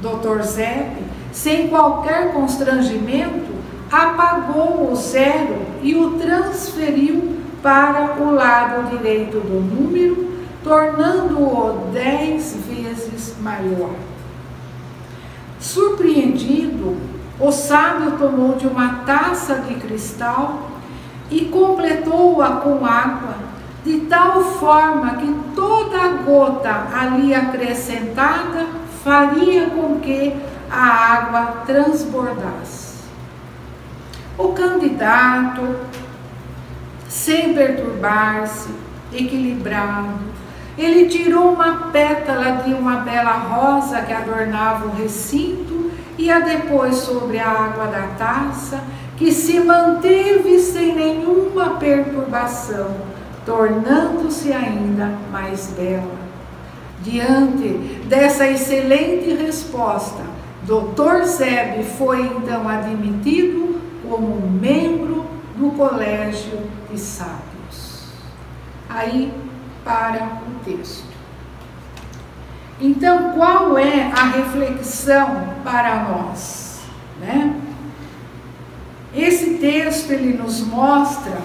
Dr. 0.00 0.42
Zeb, 0.42 0.96
sem 1.32 1.68
qualquer 1.68 2.32
constrangimento, 2.32 3.52
apagou 3.90 4.90
o 4.92 4.96
zero 4.96 5.56
e 5.82 5.94
o 5.94 6.12
transferiu 6.12 7.38
para 7.62 8.16
o 8.20 8.34
lado 8.34 8.90
direito 8.90 9.40
do 9.40 9.60
número, 9.60 10.28
tornando-o 10.62 11.90
dez 11.92 12.56
vezes 12.68 13.34
maior. 13.40 13.94
Surpreendido, 15.58 16.96
o 17.40 17.50
sábio 17.50 18.12
tomou 18.12 18.56
de 18.56 18.66
uma 18.66 19.00
taça 19.06 19.56
de 19.56 19.74
cristal 19.74 20.70
e 21.30 21.46
completou-a 21.46 22.48
com 22.56 22.84
água, 22.84 23.34
de 23.84 24.00
tal 24.00 24.42
forma 24.42 25.16
que 25.16 25.34
toda 25.54 26.00
a 26.00 26.08
gota 26.24 26.86
ali 26.92 27.34
acrescentada 27.34 28.66
faria 29.08 29.70
com 29.70 29.98
que 30.00 30.36
a 30.70 31.14
água 31.14 31.62
transbordasse. 31.64 32.98
O 34.36 34.48
candidato, 34.48 35.76
sem 37.08 37.54
perturbar-se, 37.54 38.68
equilibrado, 39.10 40.12
ele 40.76 41.08
tirou 41.08 41.54
uma 41.54 41.88
pétala 41.90 42.62
de 42.62 42.74
uma 42.74 42.96
bela 42.96 43.32
rosa 43.32 44.02
que 44.02 44.12
adornava 44.12 44.88
o 44.88 44.96
recinto 44.96 45.90
e 46.18 46.30
a 46.30 46.40
depois 46.40 46.96
sobre 46.96 47.38
a 47.38 47.48
água 47.48 47.86
da 47.86 48.08
taça, 48.18 48.84
que 49.16 49.32
se 49.32 49.58
manteve 49.58 50.58
sem 50.60 50.94
nenhuma 50.94 51.76
perturbação, 51.76 52.94
tornando-se 53.46 54.52
ainda 54.52 55.14
mais 55.32 55.68
bela. 55.68 56.27
Diante 57.02 57.68
dessa 58.06 58.48
excelente 58.48 59.34
resposta, 59.34 60.22
Dr. 60.64 61.24
Zeb 61.24 61.84
foi 61.96 62.20
então 62.20 62.68
admitido 62.68 63.80
como 64.08 64.50
membro 64.50 65.26
do 65.56 65.70
Colégio 65.72 66.58
de 66.90 66.98
Sábios. 66.98 68.08
aí 68.88 69.32
para 69.84 70.40
o 70.46 70.64
texto. 70.64 71.08
Então, 72.80 73.32
qual 73.32 73.76
é 73.76 74.10
a 74.12 74.24
reflexão 74.24 75.54
para 75.64 76.04
nós? 76.04 76.80
Né? 77.20 77.54
Esse 79.14 79.54
texto 79.54 80.10
ele 80.12 80.36
nos 80.36 80.60
mostra 80.60 81.38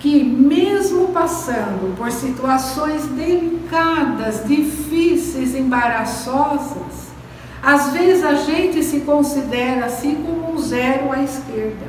que 0.00 0.24
mesmo 0.24 1.08
passando 1.08 1.94
por 1.94 2.10
situações 2.10 3.06
delicadas, 3.08 4.42
difíceis, 4.46 5.54
embaraçosas, 5.54 7.10
às 7.62 7.92
vezes 7.92 8.24
a 8.24 8.34
gente 8.34 8.82
se 8.82 9.00
considera 9.00 9.84
assim 9.84 10.14
como 10.24 10.54
um 10.54 10.58
zero 10.58 11.12
à 11.12 11.22
esquerda, 11.22 11.86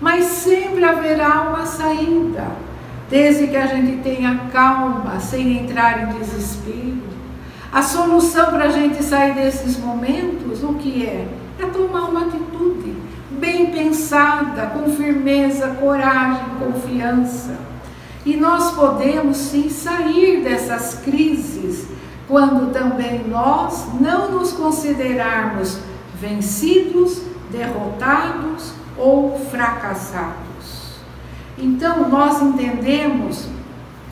mas 0.00 0.24
sempre 0.24 0.84
haverá 0.84 1.42
uma 1.42 1.64
saída, 1.64 2.48
desde 3.08 3.46
que 3.46 3.56
a 3.56 3.66
gente 3.66 4.02
tenha 4.02 4.48
calma, 4.52 5.20
sem 5.20 5.58
entrar 5.58 6.02
em 6.02 6.18
desespero. 6.18 7.12
A 7.72 7.80
solução 7.80 8.46
para 8.46 8.64
a 8.64 8.70
gente 8.70 9.02
sair 9.04 9.34
desses 9.34 9.78
momentos, 9.78 10.64
o 10.64 10.74
que 10.74 11.06
é? 11.06 11.28
É 11.60 11.66
tomar 11.66 12.08
uma 12.08 12.22
atitude 12.22 12.51
bem 13.62 13.70
pensada, 13.70 14.66
com 14.66 14.90
firmeza, 14.90 15.68
coragem, 15.80 16.44
confiança. 16.58 17.56
E 18.24 18.36
nós 18.36 18.72
podemos 18.72 19.36
sim 19.36 19.68
sair 19.68 20.42
dessas 20.42 20.94
crises 21.04 21.86
quando 22.26 22.72
também 22.72 23.24
nós 23.28 23.86
não 24.00 24.30
nos 24.30 24.52
considerarmos 24.52 25.78
vencidos, 26.20 27.22
derrotados 27.50 28.72
ou 28.96 29.38
fracassados. 29.50 30.32
Então 31.58 32.08
nós 32.08 32.40
entendemos 32.40 33.46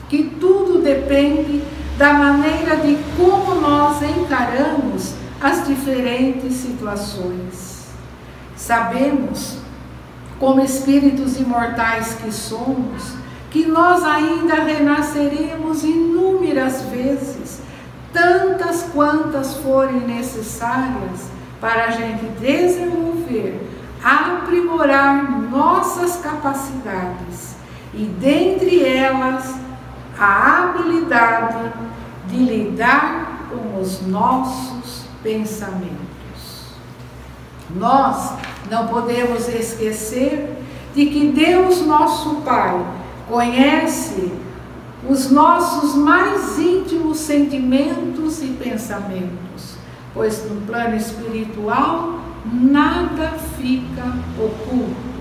que 0.09 0.23
tudo 0.39 0.81
depende 0.81 1.63
da 1.97 2.13
maneira 2.13 2.77
de 2.77 2.97
como 3.17 3.61
nós 3.61 4.01
encaramos 4.01 5.13
as 5.39 5.65
diferentes 5.65 6.53
situações. 6.53 7.70
Sabemos, 8.61 9.57
como 10.39 10.61
espíritos 10.61 11.39
imortais 11.39 12.13
que 12.21 12.31
somos, 12.31 13.15
que 13.49 13.65
nós 13.65 14.03
ainda 14.03 14.53
renasceremos 14.53 15.83
inúmeras 15.83 16.83
vezes 16.83 17.59
tantas 18.13 18.83
quantas 18.93 19.55
forem 19.55 20.01
necessárias 20.01 21.27
para 21.59 21.85
a 21.85 21.89
gente 21.89 22.23
desenvolver, 22.39 23.67
aprimorar 24.03 25.41
nossas 25.49 26.17
capacidades 26.17 27.55
e 27.95 28.05
dentre 28.05 28.85
elas 28.85 29.55
a 30.19 30.65
habilidade 30.65 31.73
de 32.27 32.37
lidar 32.37 33.47
com 33.49 33.81
os 33.81 34.05
nossos 34.05 35.05
pensamentos. 35.23 36.11
Nós 37.75 38.33
não 38.71 38.87
podemos 38.87 39.49
esquecer 39.49 40.49
de 40.95 41.05
que 41.07 41.27
Deus, 41.27 41.85
nosso 41.85 42.35
Pai, 42.37 42.81
conhece 43.27 44.31
os 45.07 45.29
nossos 45.29 45.93
mais 45.93 46.57
íntimos 46.57 47.17
sentimentos 47.17 48.41
e 48.41 48.47
pensamentos, 48.47 49.75
pois 50.13 50.49
no 50.49 50.61
plano 50.61 50.95
espiritual 50.95 52.21
nada 52.45 53.33
fica 53.57 54.05
oculto. 54.39 55.11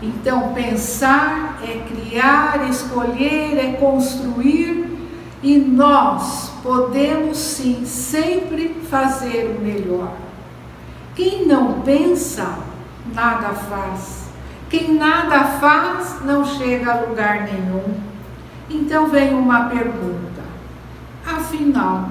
Então, 0.00 0.52
pensar 0.54 1.60
é 1.64 1.78
criar, 1.88 2.68
escolher, 2.70 3.58
é 3.58 3.72
construir, 3.72 4.88
e 5.42 5.58
nós 5.58 6.52
podemos 6.62 7.38
sim 7.38 7.84
sempre 7.84 8.76
fazer 8.88 9.56
o 9.58 9.60
melhor. 9.60 10.21
Quem 11.14 11.46
não 11.46 11.82
pensa, 11.82 12.58
nada 13.14 13.48
faz. 13.48 14.30
Quem 14.70 14.94
nada 14.94 15.44
faz, 15.44 16.24
não 16.24 16.44
chega 16.44 16.92
a 16.92 17.00
lugar 17.00 17.42
nenhum. 17.42 17.94
Então 18.70 19.08
vem 19.08 19.34
uma 19.34 19.68
pergunta: 19.68 20.42
afinal, 21.26 22.08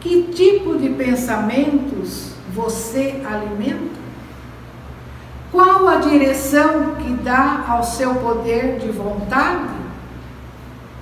que 0.00 0.24
tipo 0.24 0.76
de 0.76 0.90
pensamentos 0.90 2.34
você 2.52 3.22
alimenta? 3.24 4.04
Qual 5.50 5.88
a 5.88 5.96
direção 5.96 6.96
que 6.96 7.12
dá 7.14 7.64
ao 7.66 7.82
seu 7.82 8.16
poder 8.16 8.78
de 8.78 8.88
vontade? 8.88 9.72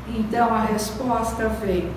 Então 0.06 0.54
a 0.54 0.60
resposta 0.60 1.48
vem: 1.48 1.90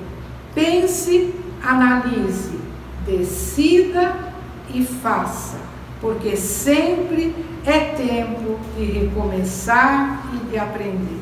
pense, 0.55 1.35
analise, 1.61 2.59
decida 3.05 4.24
e 4.73 4.83
faça, 4.83 5.57
porque 6.01 6.35
sempre 6.35 7.35
é 7.65 7.79
tempo 7.95 8.59
de 8.77 8.85
recomeçar 8.85 10.29
e 10.33 10.49
de 10.49 10.57
aprender. 10.57 11.21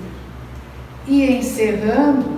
E 1.07 1.37
encerrando, 1.37 2.37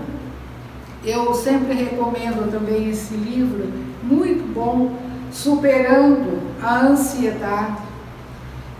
eu 1.03 1.33
sempre 1.33 1.73
recomendo 1.73 2.51
também 2.51 2.89
esse 2.89 3.13
livro, 3.15 3.71
muito 4.03 4.51
bom, 4.53 4.93
Superando 5.31 6.39
a 6.63 6.79
Ansiedade, 6.85 7.77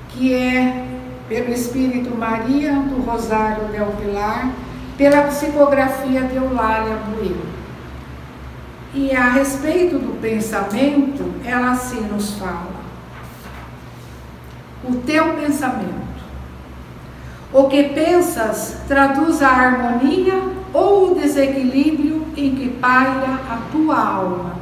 que 0.09 0.33
é 0.33 0.85
pelo 1.27 1.51
Espírito 1.51 2.15
Maria 2.15 2.73
do 2.73 3.01
Rosário 3.01 3.65
Del 3.65 3.87
Pilar, 3.99 4.53
pela 4.97 5.23
psicografia 5.23 6.21
de 6.21 6.37
Eulália 6.37 6.95
Bueno. 7.09 7.54
E 8.95 9.15
a 9.15 9.29
respeito 9.29 9.99
do 9.99 10.19
pensamento, 10.19 11.31
ela 11.45 11.73
assim 11.73 12.01
nos 12.01 12.39
fala. 12.39 12.73
O 14.83 14.95
teu 14.95 15.33
pensamento 15.35 16.05
o 17.55 17.69
que 17.69 17.83
pensas 17.83 18.81
traduz 18.85 19.41
a 19.41 19.47
harmonia 19.47 20.41
ou 20.73 21.11
o 21.11 21.15
desequilíbrio 21.15 22.27
em 22.35 22.53
que 22.53 22.67
paira 22.69 23.39
a 23.49 23.61
tua 23.71 23.97
alma. 23.97 24.55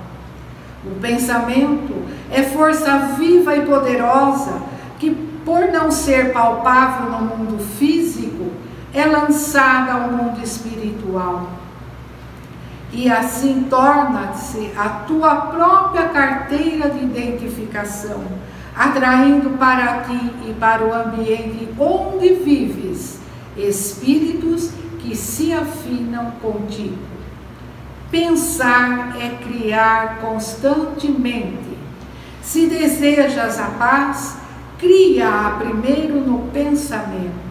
O 0.86 1.00
pensamento 1.00 2.04
é 2.32 2.44
força 2.44 3.16
viva 3.18 3.56
e 3.56 3.66
poderosa 3.66 4.62
que, 5.00 5.10
por 5.44 5.72
não 5.72 5.90
ser 5.90 6.32
palpável 6.34 7.10
no 7.10 7.36
mundo 7.36 7.58
físico, 7.80 8.52
é 8.94 9.08
lançada 9.08 9.94
ao 9.94 10.12
mundo 10.12 10.44
espiritual. 10.44 11.50
E 12.94 13.12
assim 13.12 13.66
torna-se 13.70 14.72
a 14.78 14.88
tua 15.08 15.36
própria 15.36 16.10
carteira 16.10 16.90
de 16.90 17.04
identificação 17.04 18.24
atraindo 18.76 19.52
para 19.52 20.02
ti 20.04 20.32
e 20.48 20.54
para 20.54 20.84
o 20.84 20.94
ambiente 20.94 21.70
onde 21.78 22.34
vives 22.36 23.20
espíritos 23.58 24.72
que 25.00 25.16
se 25.16 25.54
afinam 25.54 26.32
contigo. 26.42 26.98
Pensar 28.10 29.16
é 29.20 29.30
criar 29.44 30.20
constantemente. 30.22 31.78
Se 32.42 32.68
desejas 32.68 33.60
a 33.60 33.68
paz, 33.68 34.38
cria-a 34.78 35.52
primeiro 35.60 36.20
no 36.22 36.48
pensamento 36.52 37.44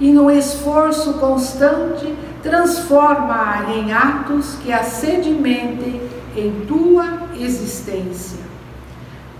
e 0.00 0.10
no 0.12 0.30
esforço 0.30 1.14
constante 1.14 2.14
transforma-a 2.42 3.72
em 3.74 3.92
atos 3.92 4.56
que 4.62 4.72
a 4.72 4.82
sedimentem 4.82 6.00
em 6.36 6.66
tua 6.66 7.28
existência. 7.38 8.38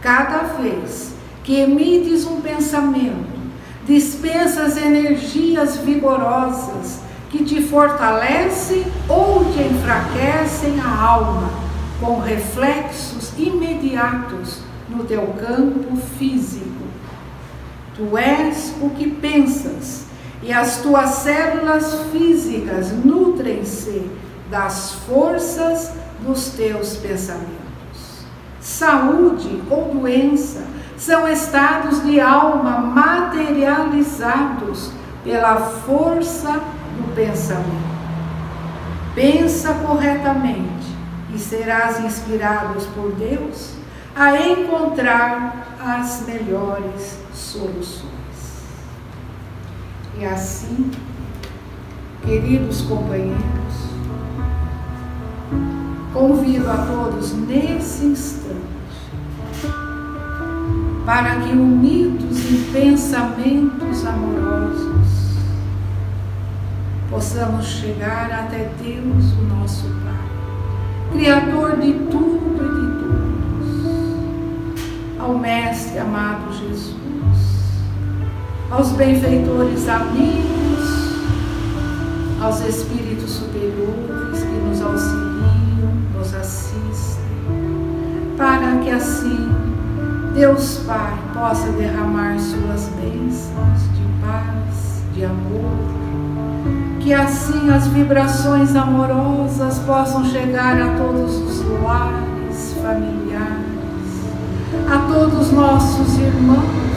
Cada 0.01 0.39
vez 0.61 1.15
que 1.45 1.61
emites 1.61 2.27
um 2.27 2.41
pensamento, 2.41 3.39
dispensas 3.87 4.77
energias 4.77 5.77
vigorosas 5.79 7.01
que 7.31 7.45
te 7.45 7.63
fortalecem 7.63 8.85
ou 9.09 9.45
te 9.53 9.63
enfraquecem 9.63 10.81
a 10.81 11.03
alma, 11.03 11.51
com 12.01 12.21
reflexos 12.21 13.33
imediatos 13.39 14.61
no 14.89 15.05
teu 15.05 15.27
campo 15.39 15.97
físico. 16.19 16.67
Tu 17.97 18.17
és 18.17 18.75
o 18.81 18.91
que 18.91 19.11
pensas, 19.11 20.07
e 20.43 20.53
as 20.53 20.79
tuas 20.79 21.11
células 21.11 22.01
físicas 22.13 22.91
nutrem-se 23.05 24.11
das 24.51 24.93
forças 25.07 25.93
dos 26.21 26.49
teus 26.51 26.97
pensamentos. 26.97 27.59
Saúde 28.61 29.63
ou 29.71 29.95
doença 29.95 30.65
são 30.97 31.29
estados 31.29 32.03
de 32.05 32.21
alma 32.21 32.79
materializados 32.79 34.91
pela 35.25 35.57
força 35.57 36.61
do 36.97 37.15
pensamento. 37.15 37.89
Pensa 39.15 39.75
corretamente 39.75 40.89
e 41.35 41.39
serás 41.39 42.01
inspirado 42.01 42.81
por 42.95 43.13
Deus 43.13 43.75
a 44.15 44.37
encontrar 44.37 45.67
as 45.81 46.25
melhores 46.27 47.19
soluções. 47.33 48.18
E 50.19 50.25
assim, 50.25 50.91
queridos 52.25 52.81
companheiros, 52.83 53.89
Convido 56.13 56.69
a 56.69 56.79
todos 56.79 57.33
nesse 57.35 58.07
instante 58.07 58.59
para 61.07 61.37
que, 61.37 61.53
unidos 61.53 62.51
em 62.51 62.73
pensamentos 62.73 64.05
amorosos, 64.05 65.37
possamos 67.09 67.67
chegar 67.67 68.33
até 68.33 68.73
Deus, 68.83 69.33
o 69.33 69.43
nosso 69.55 69.85
Pai, 69.85 70.27
Criador 71.13 71.77
de 71.77 71.93
tudo 72.11 72.57
e 72.57 72.69
de 72.69 72.87
todos, 73.05 73.21
ao 75.21 75.39
Mestre 75.39 75.99
amado 75.99 76.53
Jesus, 76.53 77.08
aos 78.71 78.89
benfeitores 78.93 79.89
amigos, 79.89 81.17
aos 82.41 82.61
Espíritos 82.61 83.31
superiores 83.31 84.43
que 84.43 84.69
nos 84.69 84.83
auxiliam, 84.83 85.93
nos 86.17 86.35
assistem, 86.35 87.25
para 88.37 88.77
que 88.79 88.91
assim 88.91 89.49
Deus 90.35 90.83
Pai 90.87 91.19
possa 91.33 91.69
derramar 91.73 92.39
suas 92.39 92.91
bênçãos 93.01 93.83
de 93.97 94.05
paz, 94.21 95.03
de 95.15 95.25
amor, 95.25 95.73
que 97.01 97.13
assim 97.13 97.71
as 97.71 97.87
vibrações 97.89 98.77
amorosas 98.77 99.79
possam 99.81 100.25
chegar 100.27 100.81
a 100.81 100.95
todos 100.99 101.37
os 101.37 101.83
lares 101.83 102.75
familiares, 102.83 103.59
a 104.87 104.99
todos 105.11 105.51
nossos 105.53 106.19
irmãos 106.19 106.88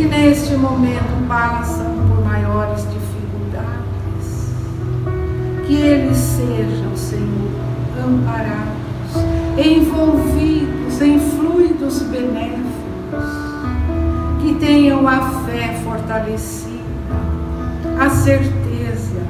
que 0.00 0.06
neste 0.06 0.56
momento 0.56 1.28
passam 1.28 1.94
por 2.08 2.24
maiores 2.24 2.86
dificuldades, 2.90 4.54
que 5.66 5.74
eles 5.74 6.16
sejam, 6.16 6.96
Senhor, 6.96 7.50
amparados, 8.02 9.18
envolvidos 9.58 11.02
em 11.02 11.20
fluidos 11.20 12.00
benéficos, 12.04 13.24
que 14.40 14.54
tenham 14.54 15.06
a 15.06 15.20
fé 15.44 15.78
fortalecida, 15.84 16.80
a 18.00 18.08
certeza 18.08 19.20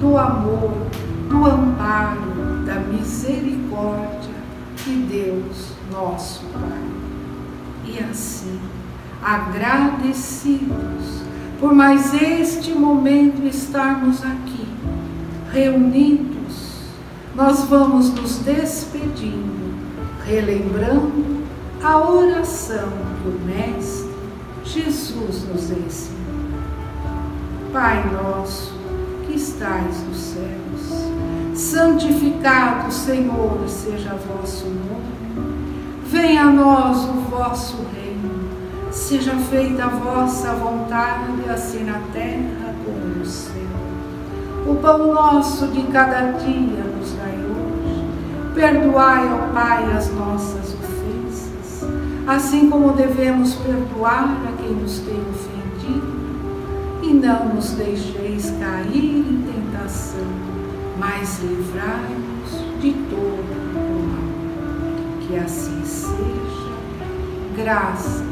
do 0.00 0.18
amor, 0.18 0.88
do 1.28 1.46
amparo, 1.46 2.64
da 2.66 2.74
misericórdia 2.74 4.34
de 4.84 4.96
Deus, 4.96 5.74
nosso 5.92 6.42
Pai. 6.46 6.88
E 7.84 8.00
assim, 8.00 8.58
agradecidos 9.22 11.18
por 11.60 11.74
mais 11.74 12.14
este 12.14 12.72
momento 12.72 13.44
estarmos 13.44 14.24
aqui, 14.24 14.66
reunidos, 15.52 16.82
nós 17.34 17.64
vamos 17.64 18.10
nos 18.10 18.36
despedindo, 18.38 19.74
relembrando 20.24 21.42
a 21.82 21.98
oração 21.98 22.88
que 23.22 23.28
o 23.28 23.40
Mestre 23.44 24.08
Jesus 24.64 25.48
nos 25.48 25.70
ensinou. 25.70 26.18
Pai 27.72 28.08
nosso 28.12 28.72
que 29.26 29.34
estais 29.34 30.00
nos 30.06 30.16
céus, 30.16 31.58
santificado, 31.58 32.92
Senhor, 32.92 33.68
seja 33.68 34.14
vosso 34.14 34.66
nome. 34.66 35.18
Venha 36.04 36.42
a 36.42 36.52
nós 36.52 36.98
o 37.04 37.14
vosso 37.28 37.78
reino. 37.94 38.07
Seja 38.90 39.36
feita 39.36 39.84
a 39.84 39.88
vossa 39.88 40.54
vontade, 40.54 41.48
assim 41.50 41.84
na 41.84 42.00
terra 42.12 42.74
como 42.84 43.18
no 43.18 43.24
céu. 43.24 43.54
O 44.66 44.76
pão 44.76 45.12
nosso 45.12 45.68
de 45.68 45.82
cada 45.84 46.32
dia 46.32 46.84
nos 46.96 47.12
dai 47.12 47.38
hoje. 47.38 48.04
Perdoai, 48.54 49.28
ó 49.30 49.52
Pai, 49.52 49.92
as 49.92 50.10
nossas 50.14 50.74
ofensas, 50.74 51.88
assim 52.26 52.70
como 52.70 52.92
devemos 52.92 53.54
perdoar 53.56 54.36
a 54.48 54.62
quem 54.62 54.72
nos 54.72 55.00
tem 55.00 55.20
ofendido. 55.20 56.18
E 57.02 57.12
não 57.12 57.54
nos 57.54 57.72
deixeis 57.72 58.50
cair 58.58 59.18
em 59.18 59.42
tentação, 59.42 60.26
mas 60.98 61.40
livrai-nos 61.42 62.80
de 62.80 62.92
todo 63.10 63.52
o 63.74 64.02
mal. 64.08 65.26
Que 65.26 65.36
assim 65.36 65.84
seja. 65.84 66.18
Graças 67.56 68.27